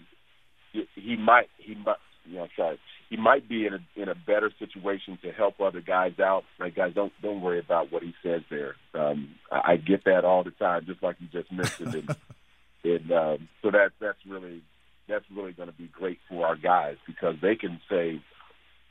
he, 0.73 0.85
he 0.95 1.15
might 1.15 1.49
he 1.57 1.75
might 1.75 1.97
you 2.25 2.37
know 2.37 2.47
sorry 2.55 2.79
he 3.09 3.17
might 3.17 3.49
be 3.49 3.65
in 3.65 3.73
a 3.73 4.01
in 4.01 4.07
a 4.07 4.15
better 4.15 4.51
situation 4.59 5.17
to 5.23 5.31
help 5.31 5.59
other 5.59 5.81
guys 5.81 6.19
out. 6.19 6.43
Like 6.59 6.75
guys, 6.75 6.93
don't 6.93 7.11
don't 7.21 7.41
worry 7.41 7.59
about 7.59 7.91
what 7.91 8.03
he 8.03 8.13
says 8.23 8.41
there. 8.49 8.75
Um, 8.93 9.35
I, 9.51 9.73
I 9.73 9.77
get 9.77 10.05
that 10.05 10.25
all 10.25 10.43
the 10.43 10.51
time, 10.51 10.85
just 10.85 11.01
like 11.01 11.17
you 11.19 11.27
just 11.27 11.51
mentioned, 11.51 11.95
and, 11.95 12.15
and 12.83 13.11
um, 13.11 13.49
so 13.61 13.71
that 13.71 13.91
that's 13.99 14.19
really 14.27 14.61
that's 15.07 15.25
really 15.35 15.53
going 15.53 15.69
to 15.69 15.75
be 15.75 15.87
great 15.87 16.19
for 16.29 16.45
our 16.45 16.55
guys 16.55 16.97
because 17.07 17.35
they 17.41 17.55
can 17.55 17.81
say, 17.89 18.21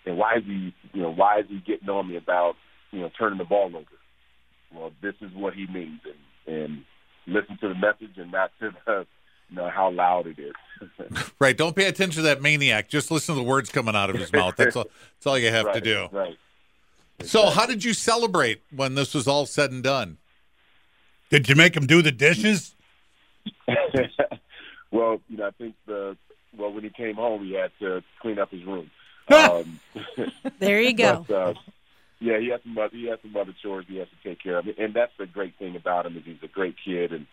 and 0.04 0.18
why 0.18 0.38
is 0.38 0.44
he 0.44 0.74
you 0.92 1.02
know 1.02 1.12
why 1.12 1.38
is 1.38 1.46
he 1.48 1.60
getting 1.64 1.88
on 1.88 2.08
me 2.08 2.16
about 2.16 2.54
you 2.90 3.00
know 3.00 3.10
turning 3.16 3.38
the 3.38 3.44
ball 3.44 3.68
over? 3.68 3.86
Well, 4.74 4.90
this 5.00 5.14
is 5.20 5.30
what 5.32 5.54
he 5.54 5.66
means, 5.66 6.00
and 6.04 6.14
and 6.48 6.84
listen 7.26 7.56
to 7.58 7.68
the 7.68 7.74
message 7.74 8.16
and 8.16 8.32
not 8.32 8.50
to 8.60 8.72
the 8.86 9.06
you 9.50 9.56
know 9.56 9.68
how 9.68 9.90
loud 9.90 10.26
it 10.26 10.38
is. 10.38 10.52
right 11.38 11.56
don't 11.56 11.74
pay 11.76 11.86
attention 11.86 12.22
to 12.22 12.22
that 12.22 12.40
maniac 12.42 12.88
just 12.88 13.10
listen 13.10 13.34
to 13.34 13.40
the 13.40 13.46
words 13.46 13.68
coming 13.70 13.94
out 13.96 14.10
of 14.10 14.16
his 14.16 14.32
mouth 14.32 14.54
that's 14.56 14.76
all 14.76 14.84
that's 14.84 15.26
all 15.26 15.38
you 15.38 15.50
have 15.50 15.66
right, 15.66 15.74
to 15.74 15.80
do 15.80 16.08
Right. 16.12 16.36
so 17.22 17.50
how 17.50 17.66
did 17.66 17.84
you 17.84 17.92
celebrate 17.94 18.62
when 18.74 18.94
this 18.94 19.14
was 19.14 19.26
all 19.26 19.44
said 19.46 19.70
and 19.72 19.82
done 19.82 20.18
Did 21.30 21.48
you 21.48 21.54
make 21.56 21.76
him 21.76 21.86
do 21.86 22.00
the 22.02 22.12
dishes? 22.12 22.74
well, 24.90 25.20
you 25.28 25.36
know, 25.36 25.46
I 25.46 25.50
think 25.52 25.74
the 25.86 26.16
well 26.56 26.72
when 26.72 26.84
he 26.84 26.90
came 26.90 27.16
home, 27.16 27.44
he 27.44 27.52
had 27.52 27.70
to 27.80 28.02
clean 28.20 28.38
up 28.38 28.50
his 28.50 28.64
room. 28.64 28.90
um, 29.28 29.80
There 30.58 30.80
you 30.80 30.94
go. 30.94 31.24
But, 31.28 31.34
uh, 31.34 31.54
yeah, 32.20 32.38
he 32.40 32.50
has 32.50 32.60
some 32.62 32.76
other, 32.76 32.96
he 32.96 33.08
has 33.08 33.18
some 33.22 33.36
other 33.36 33.54
chores 33.62 33.86
he 33.88 33.98
has 33.98 34.08
to 34.08 34.28
take 34.28 34.42
care 34.42 34.58
of, 34.58 34.66
and 34.66 34.94
that's 34.94 35.12
the 35.18 35.26
great 35.26 35.56
thing 35.58 35.76
about 35.76 36.06
him 36.06 36.16
is 36.16 36.22
he's 36.24 36.36
a 36.42 36.48
great 36.48 36.74
kid, 36.84 37.12
and 37.12 37.26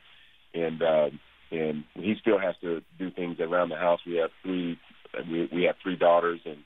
and 0.53 0.81
um, 0.81 1.19
and 1.51 1.83
he 1.95 2.15
still 2.19 2.39
has 2.39 2.55
to 2.61 2.81
do 2.97 3.11
things 3.11 3.37
around 3.39 3.69
the 3.69 3.75
house. 3.75 3.99
We 4.05 4.15
have 4.17 4.31
three 4.43 4.77
we 5.29 5.49
we 5.51 5.63
have 5.63 5.75
three 5.81 5.95
daughters, 5.95 6.41
and 6.45 6.57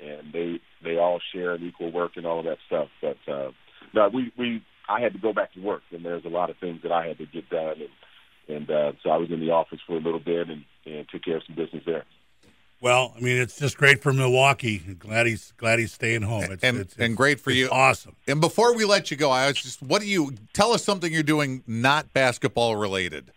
and 0.00 0.32
they 0.32 0.60
they 0.82 0.98
all 0.98 1.20
share 1.32 1.52
an 1.52 1.62
equal 1.62 1.92
work 1.92 2.12
and 2.16 2.26
all 2.26 2.40
of 2.40 2.46
that 2.46 2.58
stuff. 2.66 2.88
But 3.00 3.32
uh, 3.32 3.50
no, 3.94 4.08
we 4.12 4.32
we 4.38 4.62
I 4.88 5.00
had 5.00 5.12
to 5.12 5.18
go 5.18 5.32
back 5.32 5.52
to 5.54 5.60
work, 5.60 5.82
and 5.92 6.04
there's 6.04 6.24
a 6.24 6.28
lot 6.28 6.50
of 6.50 6.56
things 6.58 6.80
that 6.82 6.92
I 6.92 7.06
had 7.06 7.18
to 7.18 7.26
get 7.26 7.48
done, 7.50 7.76
and 7.78 8.56
and 8.56 8.70
uh, 8.70 8.92
so 9.02 9.10
I 9.10 9.16
was 9.16 9.30
in 9.30 9.40
the 9.40 9.50
office 9.50 9.80
for 9.86 9.96
a 9.96 10.00
little 10.00 10.20
bit 10.20 10.48
and 10.48 10.64
and 10.86 11.06
took 11.08 11.22
care 11.22 11.36
of 11.36 11.42
some 11.46 11.56
business 11.56 11.84
there. 11.86 12.04
Well, 12.82 13.12
I 13.16 13.20
mean, 13.20 13.36
it's 13.36 13.58
just 13.58 13.76
great 13.76 14.02
for 14.02 14.12
Milwaukee. 14.12 14.78
Glad 14.78 15.26
he's 15.26 15.52
glad 15.58 15.78
he's 15.78 15.92
staying 15.92 16.22
home. 16.22 16.44
It's, 16.44 16.64
And- 16.64 16.78
it's, 16.78 16.96
and 16.96 17.16
great 17.16 17.38
for 17.38 17.50
it's 17.50 17.58
you. 17.58 17.68
Awesome. 17.70 18.16
And 18.26 18.40
before 18.40 18.74
we 18.74 18.84
let 18.86 19.10
you 19.10 19.16
go, 19.18 19.30
I 19.30 19.48
was 19.48 19.60
just, 19.60 19.82
what 19.82 20.00
do 20.00 20.08
you 20.08 20.32
tell 20.54 20.72
us 20.72 20.82
something 20.82 21.12
you're 21.12 21.22
doing 21.22 21.62
not 21.66 22.12
basketball 22.14 22.76
related 22.76 23.32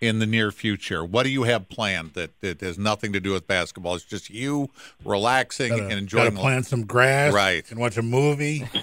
in 0.00 0.20
the 0.20 0.26
near 0.26 0.52
future? 0.52 1.04
What 1.04 1.24
do 1.24 1.30
you 1.30 1.42
have 1.42 1.68
planned 1.68 2.12
that, 2.12 2.40
that 2.40 2.60
has 2.60 2.78
nothing 2.78 3.12
to 3.14 3.20
do 3.20 3.32
with 3.32 3.48
basketball? 3.48 3.96
It's 3.96 4.04
just 4.04 4.30
you 4.30 4.70
relaxing 5.04 5.70
Gotta, 5.70 5.82
and 5.82 5.88
gotta 5.90 5.98
enjoying 5.98 6.36
plant 6.36 6.66
some 6.66 6.86
grass, 6.86 7.32
Right. 7.34 7.68
And 7.70 7.80
watch 7.80 7.96
a 7.96 8.02
movie. 8.02 8.68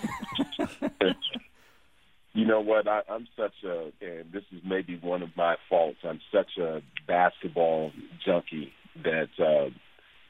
You 2.33 2.45
know 2.45 2.61
what? 2.61 2.87
I, 2.87 3.01
I'm 3.09 3.27
such 3.35 3.53
a, 3.65 3.91
and 4.01 4.31
this 4.31 4.43
is 4.53 4.61
maybe 4.63 4.97
one 5.01 5.21
of 5.21 5.35
my 5.35 5.57
faults. 5.67 5.97
I'm 6.03 6.21
such 6.31 6.57
a 6.57 6.81
basketball 7.05 7.91
junkie 8.25 8.71
that 9.03 9.27
uh, 9.37 9.69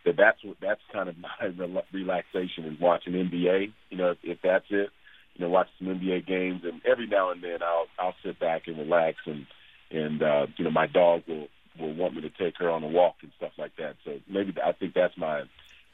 that 0.05 0.17
that's 0.17 0.43
what 0.43 0.57
that's 0.61 0.81
kind 0.91 1.09
of 1.09 1.15
my 1.19 1.29
rela- 1.43 1.83
relaxation 1.93 2.65
is 2.65 2.79
watching 2.79 3.13
NBA. 3.13 3.73
You 3.89 3.97
know, 3.97 4.11
if, 4.11 4.17
if 4.23 4.37
that's 4.43 4.65
it, 4.69 4.89
you 5.35 5.45
know, 5.45 5.49
watch 5.49 5.67
some 5.79 5.87
NBA 5.87 6.27
games, 6.27 6.61
and 6.63 6.81
every 6.85 7.07
now 7.07 7.31
and 7.31 7.43
then 7.43 7.61
I'll 7.61 7.87
I'll 7.99 8.15
sit 8.23 8.39
back 8.39 8.63
and 8.67 8.77
relax, 8.77 9.17
and 9.25 9.45
and 9.91 10.21
uh, 10.21 10.47
you 10.57 10.65
know, 10.65 10.71
my 10.71 10.87
dog 10.87 11.23
will 11.27 11.47
will 11.79 11.93
want 11.93 12.15
me 12.15 12.21
to 12.21 12.29
take 12.29 12.57
her 12.57 12.69
on 12.69 12.83
a 12.83 12.87
walk 12.87 13.15
and 13.21 13.31
stuff 13.37 13.53
like 13.57 13.75
that. 13.77 13.95
So 14.03 14.19
maybe 14.27 14.53
I 14.63 14.73
think 14.73 14.93
that's 14.93 15.17
my 15.17 15.43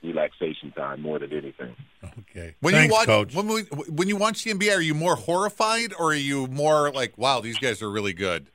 relaxation 0.04 0.72
time 0.72 1.02
more 1.02 1.20
than 1.20 1.32
anything. 1.32 1.76
Okay. 2.20 2.56
When 2.62 2.74
Thanks, 2.74 2.88
you 2.88 2.94
watch 2.94 3.06
Coach. 3.08 3.36
when 3.36 3.48
we, 3.48 3.62
when 3.64 4.08
you 4.08 4.16
watch 4.16 4.44
the 4.44 4.54
NBA, 4.54 4.76
are 4.76 4.82
you 4.82 4.94
more 4.94 5.16
horrified 5.16 5.94
or 5.98 6.12
are 6.12 6.16
you 6.16 6.48
more 6.48 6.92
like, 6.92 7.18
wow, 7.18 7.42
these 7.42 7.58
guys 7.58 7.82
are 7.82 7.90
really 7.90 8.14
good? 8.14 8.48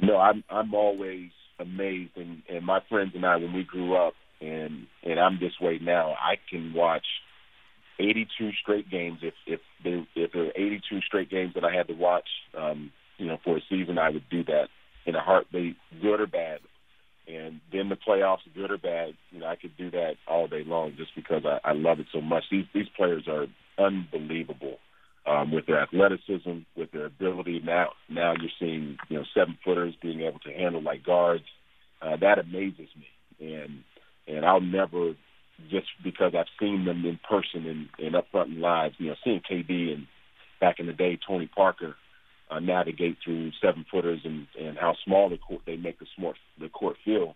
No, 0.00 0.16
I'm 0.18 0.44
I'm 0.50 0.74
always 0.74 1.30
amazed, 1.58 2.16
and 2.16 2.42
and 2.48 2.64
my 2.64 2.80
friends 2.88 3.12
and 3.14 3.24
I, 3.24 3.36
when 3.36 3.52
we 3.52 3.64
grew 3.64 3.96
up, 3.96 4.14
and 4.40 4.86
and 5.02 5.18
I'm 5.18 5.38
this 5.40 5.52
way 5.60 5.78
now. 5.80 6.12
I 6.12 6.36
can 6.50 6.72
watch 6.74 7.06
82 7.98 8.50
straight 8.62 8.90
games. 8.90 9.18
If 9.22 9.34
if 9.46 9.60
there 9.82 10.06
if 10.14 10.32
there 10.32 10.44
were 10.44 10.52
82 10.54 11.00
straight 11.06 11.30
games 11.30 11.52
that 11.54 11.64
I 11.64 11.74
had 11.74 11.88
to 11.88 11.94
watch, 11.94 12.28
um, 12.56 12.92
you 13.18 13.26
know, 13.26 13.38
for 13.44 13.56
a 13.56 13.60
season, 13.68 13.98
I 13.98 14.10
would 14.10 14.28
do 14.30 14.44
that 14.44 14.68
in 15.06 15.14
a 15.14 15.20
heartbeat, 15.20 15.76
good 16.00 16.20
or 16.20 16.26
bad. 16.26 16.60
And 17.26 17.60
then 17.72 17.88
the 17.88 17.96
playoffs, 17.96 18.40
good 18.54 18.70
or 18.70 18.76
bad, 18.76 19.14
you 19.30 19.40
know, 19.40 19.46
I 19.46 19.56
could 19.56 19.74
do 19.78 19.90
that 19.92 20.16
all 20.28 20.46
day 20.46 20.62
long 20.64 20.94
just 20.96 21.14
because 21.16 21.42
I, 21.46 21.70
I 21.70 21.72
love 21.72 21.98
it 21.98 22.06
so 22.12 22.20
much. 22.20 22.44
These 22.50 22.66
these 22.74 22.88
players 22.96 23.26
are 23.28 23.46
unbelievable 23.78 24.78
um, 25.26 25.52
with 25.52 25.66
their 25.66 25.80
athleticism, 25.80 26.60
with 26.76 26.90
their 26.92 27.06
ability. 27.06 27.60
Now, 27.64 27.90
now 28.08 28.34
you're 28.38 28.50
seeing 28.58 28.98
you 29.08 29.18
know 29.18 29.24
seven 29.34 29.58
footers 29.64 29.94
being 30.00 30.20
able 30.22 30.40
to 30.40 30.52
handle 30.52 30.82
like 30.82 31.04
guards. 31.04 31.44
Uh, 32.02 32.16
that 32.20 32.38
amazes 32.38 32.88
me, 32.96 33.08
and 33.40 33.82
and 34.26 34.44
I'll 34.44 34.60
never 34.60 35.14
just 35.70 35.86
because 36.02 36.34
I've 36.36 36.46
seen 36.60 36.84
them 36.84 37.04
in 37.04 37.18
person 37.28 37.66
and, 37.66 37.88
and 38.04 38.16
up 38.16 38.26
front 38.30 38.50
in 38.50 38.60
live. 38.60 38.92
You 38.98 39.08
know, 39.08 39.16
seeing 39.24 39.40
KD 39.40 39.94
and 39.94 40.06
back 40.60 40.78
in 40.78 40.86
the 40.86 40.92
day 40.92 41.18
Tony 41.26 41.46
Parker 41.46 41.96
uh, 42.50 42.60
navigate 42.60 43.18
through 43.24 43.52
seven 43.62 43.86
footers 43.90 44.20
and 44.24 44.46
and 44.60 44.76
how 44.76 44.94
small 45.04 45.30
the 45.30 45.38
court 45.38 45.62
they 45.66 45.76
make 45.76 45.98
the 45.98 46.06
smart 46.16 46.36
the 46.60 46.68
court 46.68 46.96
feel. 47.04 47.34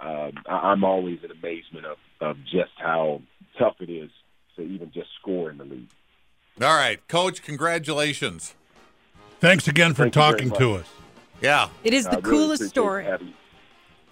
Um, 0.00 0.32
I, 0.48 0.72
I'm 0.72 0.84
always 0.84 1.20
in 1.22 1.30
amazement 1.30 1.86
of 1.86 1.98
of 2.20 2.36
just 2.44 2.72
how 2.76 3.22
tough 3.58 3.76
it 3.80 3.90
is 3.90 4.10
to 4.56 4.62
even 4.62 4.90
just 4.92 5.08
score 5.20 5.50
in 5.50 5.58
the 5.58 5.64
league. 5.64 5.90
All 6.62 6.74
right, 6.74 7.06
coach, 7.08 7.42
congratulations. 7.42 8.54
Thanks 9.40 9.66
again 9.66 9.92
for 9.92 10.04
Thank 10.04 10.14
talking 10.14 10.50
to 10.52 10.74
us. 10.74 10.86
Yeah. 11.40 11.68
It 11.82 11.92
is 11.92 12.04
the 12.04 12.18
really 12.18 12.22
coolest 12.22 12.62
appreciate 12.62 12.70
story. 12.70 13.06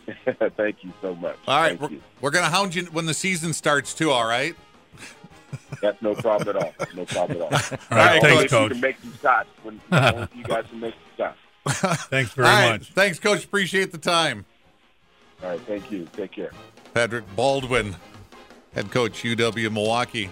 Thank 0.57 0.83
you 0.83 0.93
so 1.01 1.15
much. 1.15 1.37
All 1.47 1.61
right, 1.61 1.79
Thank 1.79 1.93
we're, 1.93 1.99
we're 2.21 2.31
going 2.31 2.45
to 2.45 2.51
hound 2.51 2.75
you 2.75 2.85
when 2.87 3.07
the 3.07 3.15
season 3.15 3.53
starts 3.53 3.95
too, 3.95 4.11
all 4.11 4.27
right? 4.27 4.57
That's 5.81 6.01
no 6.03 6.15
problem 6.15 6.57
at 6.57 6.63
all. 6.63 6.75
No 6.95 7.05
problem 7.05 7.43
at 7.43 7.45
all. 7.45 7.79
All 7.91 7.99
right, 7.99 8.21
right, 8.21 8.23
thanks, 8.23 8.25
Only 8.33 8.45
if 8.45 8.53
You 8.53 8.59
Coach. 8.59 8.73
can 8.73 8.81
make 8.81 9.01
some 9.01 9.19
shots 9.23 9.49
when 9.63 9.75
you 10.35 10.45
guys 10.45 10.65
can 10.69 10.81
make 10.81 10.95
some 11.17 11.35
shots. 11.69 12.05
Thanks 12.07 12.33
very 12.33 12.49
all 12.49 12.55
right, 12.55 12.71
much. 12.73 12.93
Thanks, 12.93 13.19
coach. 13.19 13.45
Appreciate 13.45 13.93
the 13.93 13.99
time. 13.99 14.45
All 15.43 15.51
right, 15.51 15.61
thank 15.61 15.91
you. 15.91 16.09
Take 16.15 16.33
care. 16.33 16.53
Patrick 16.95 17.25
Baldwin, 17.37 17.95
head 18.75 18.91
coach 18.91 19.23
UW 19.23 19.73
Milwaukee. 19.73 20.31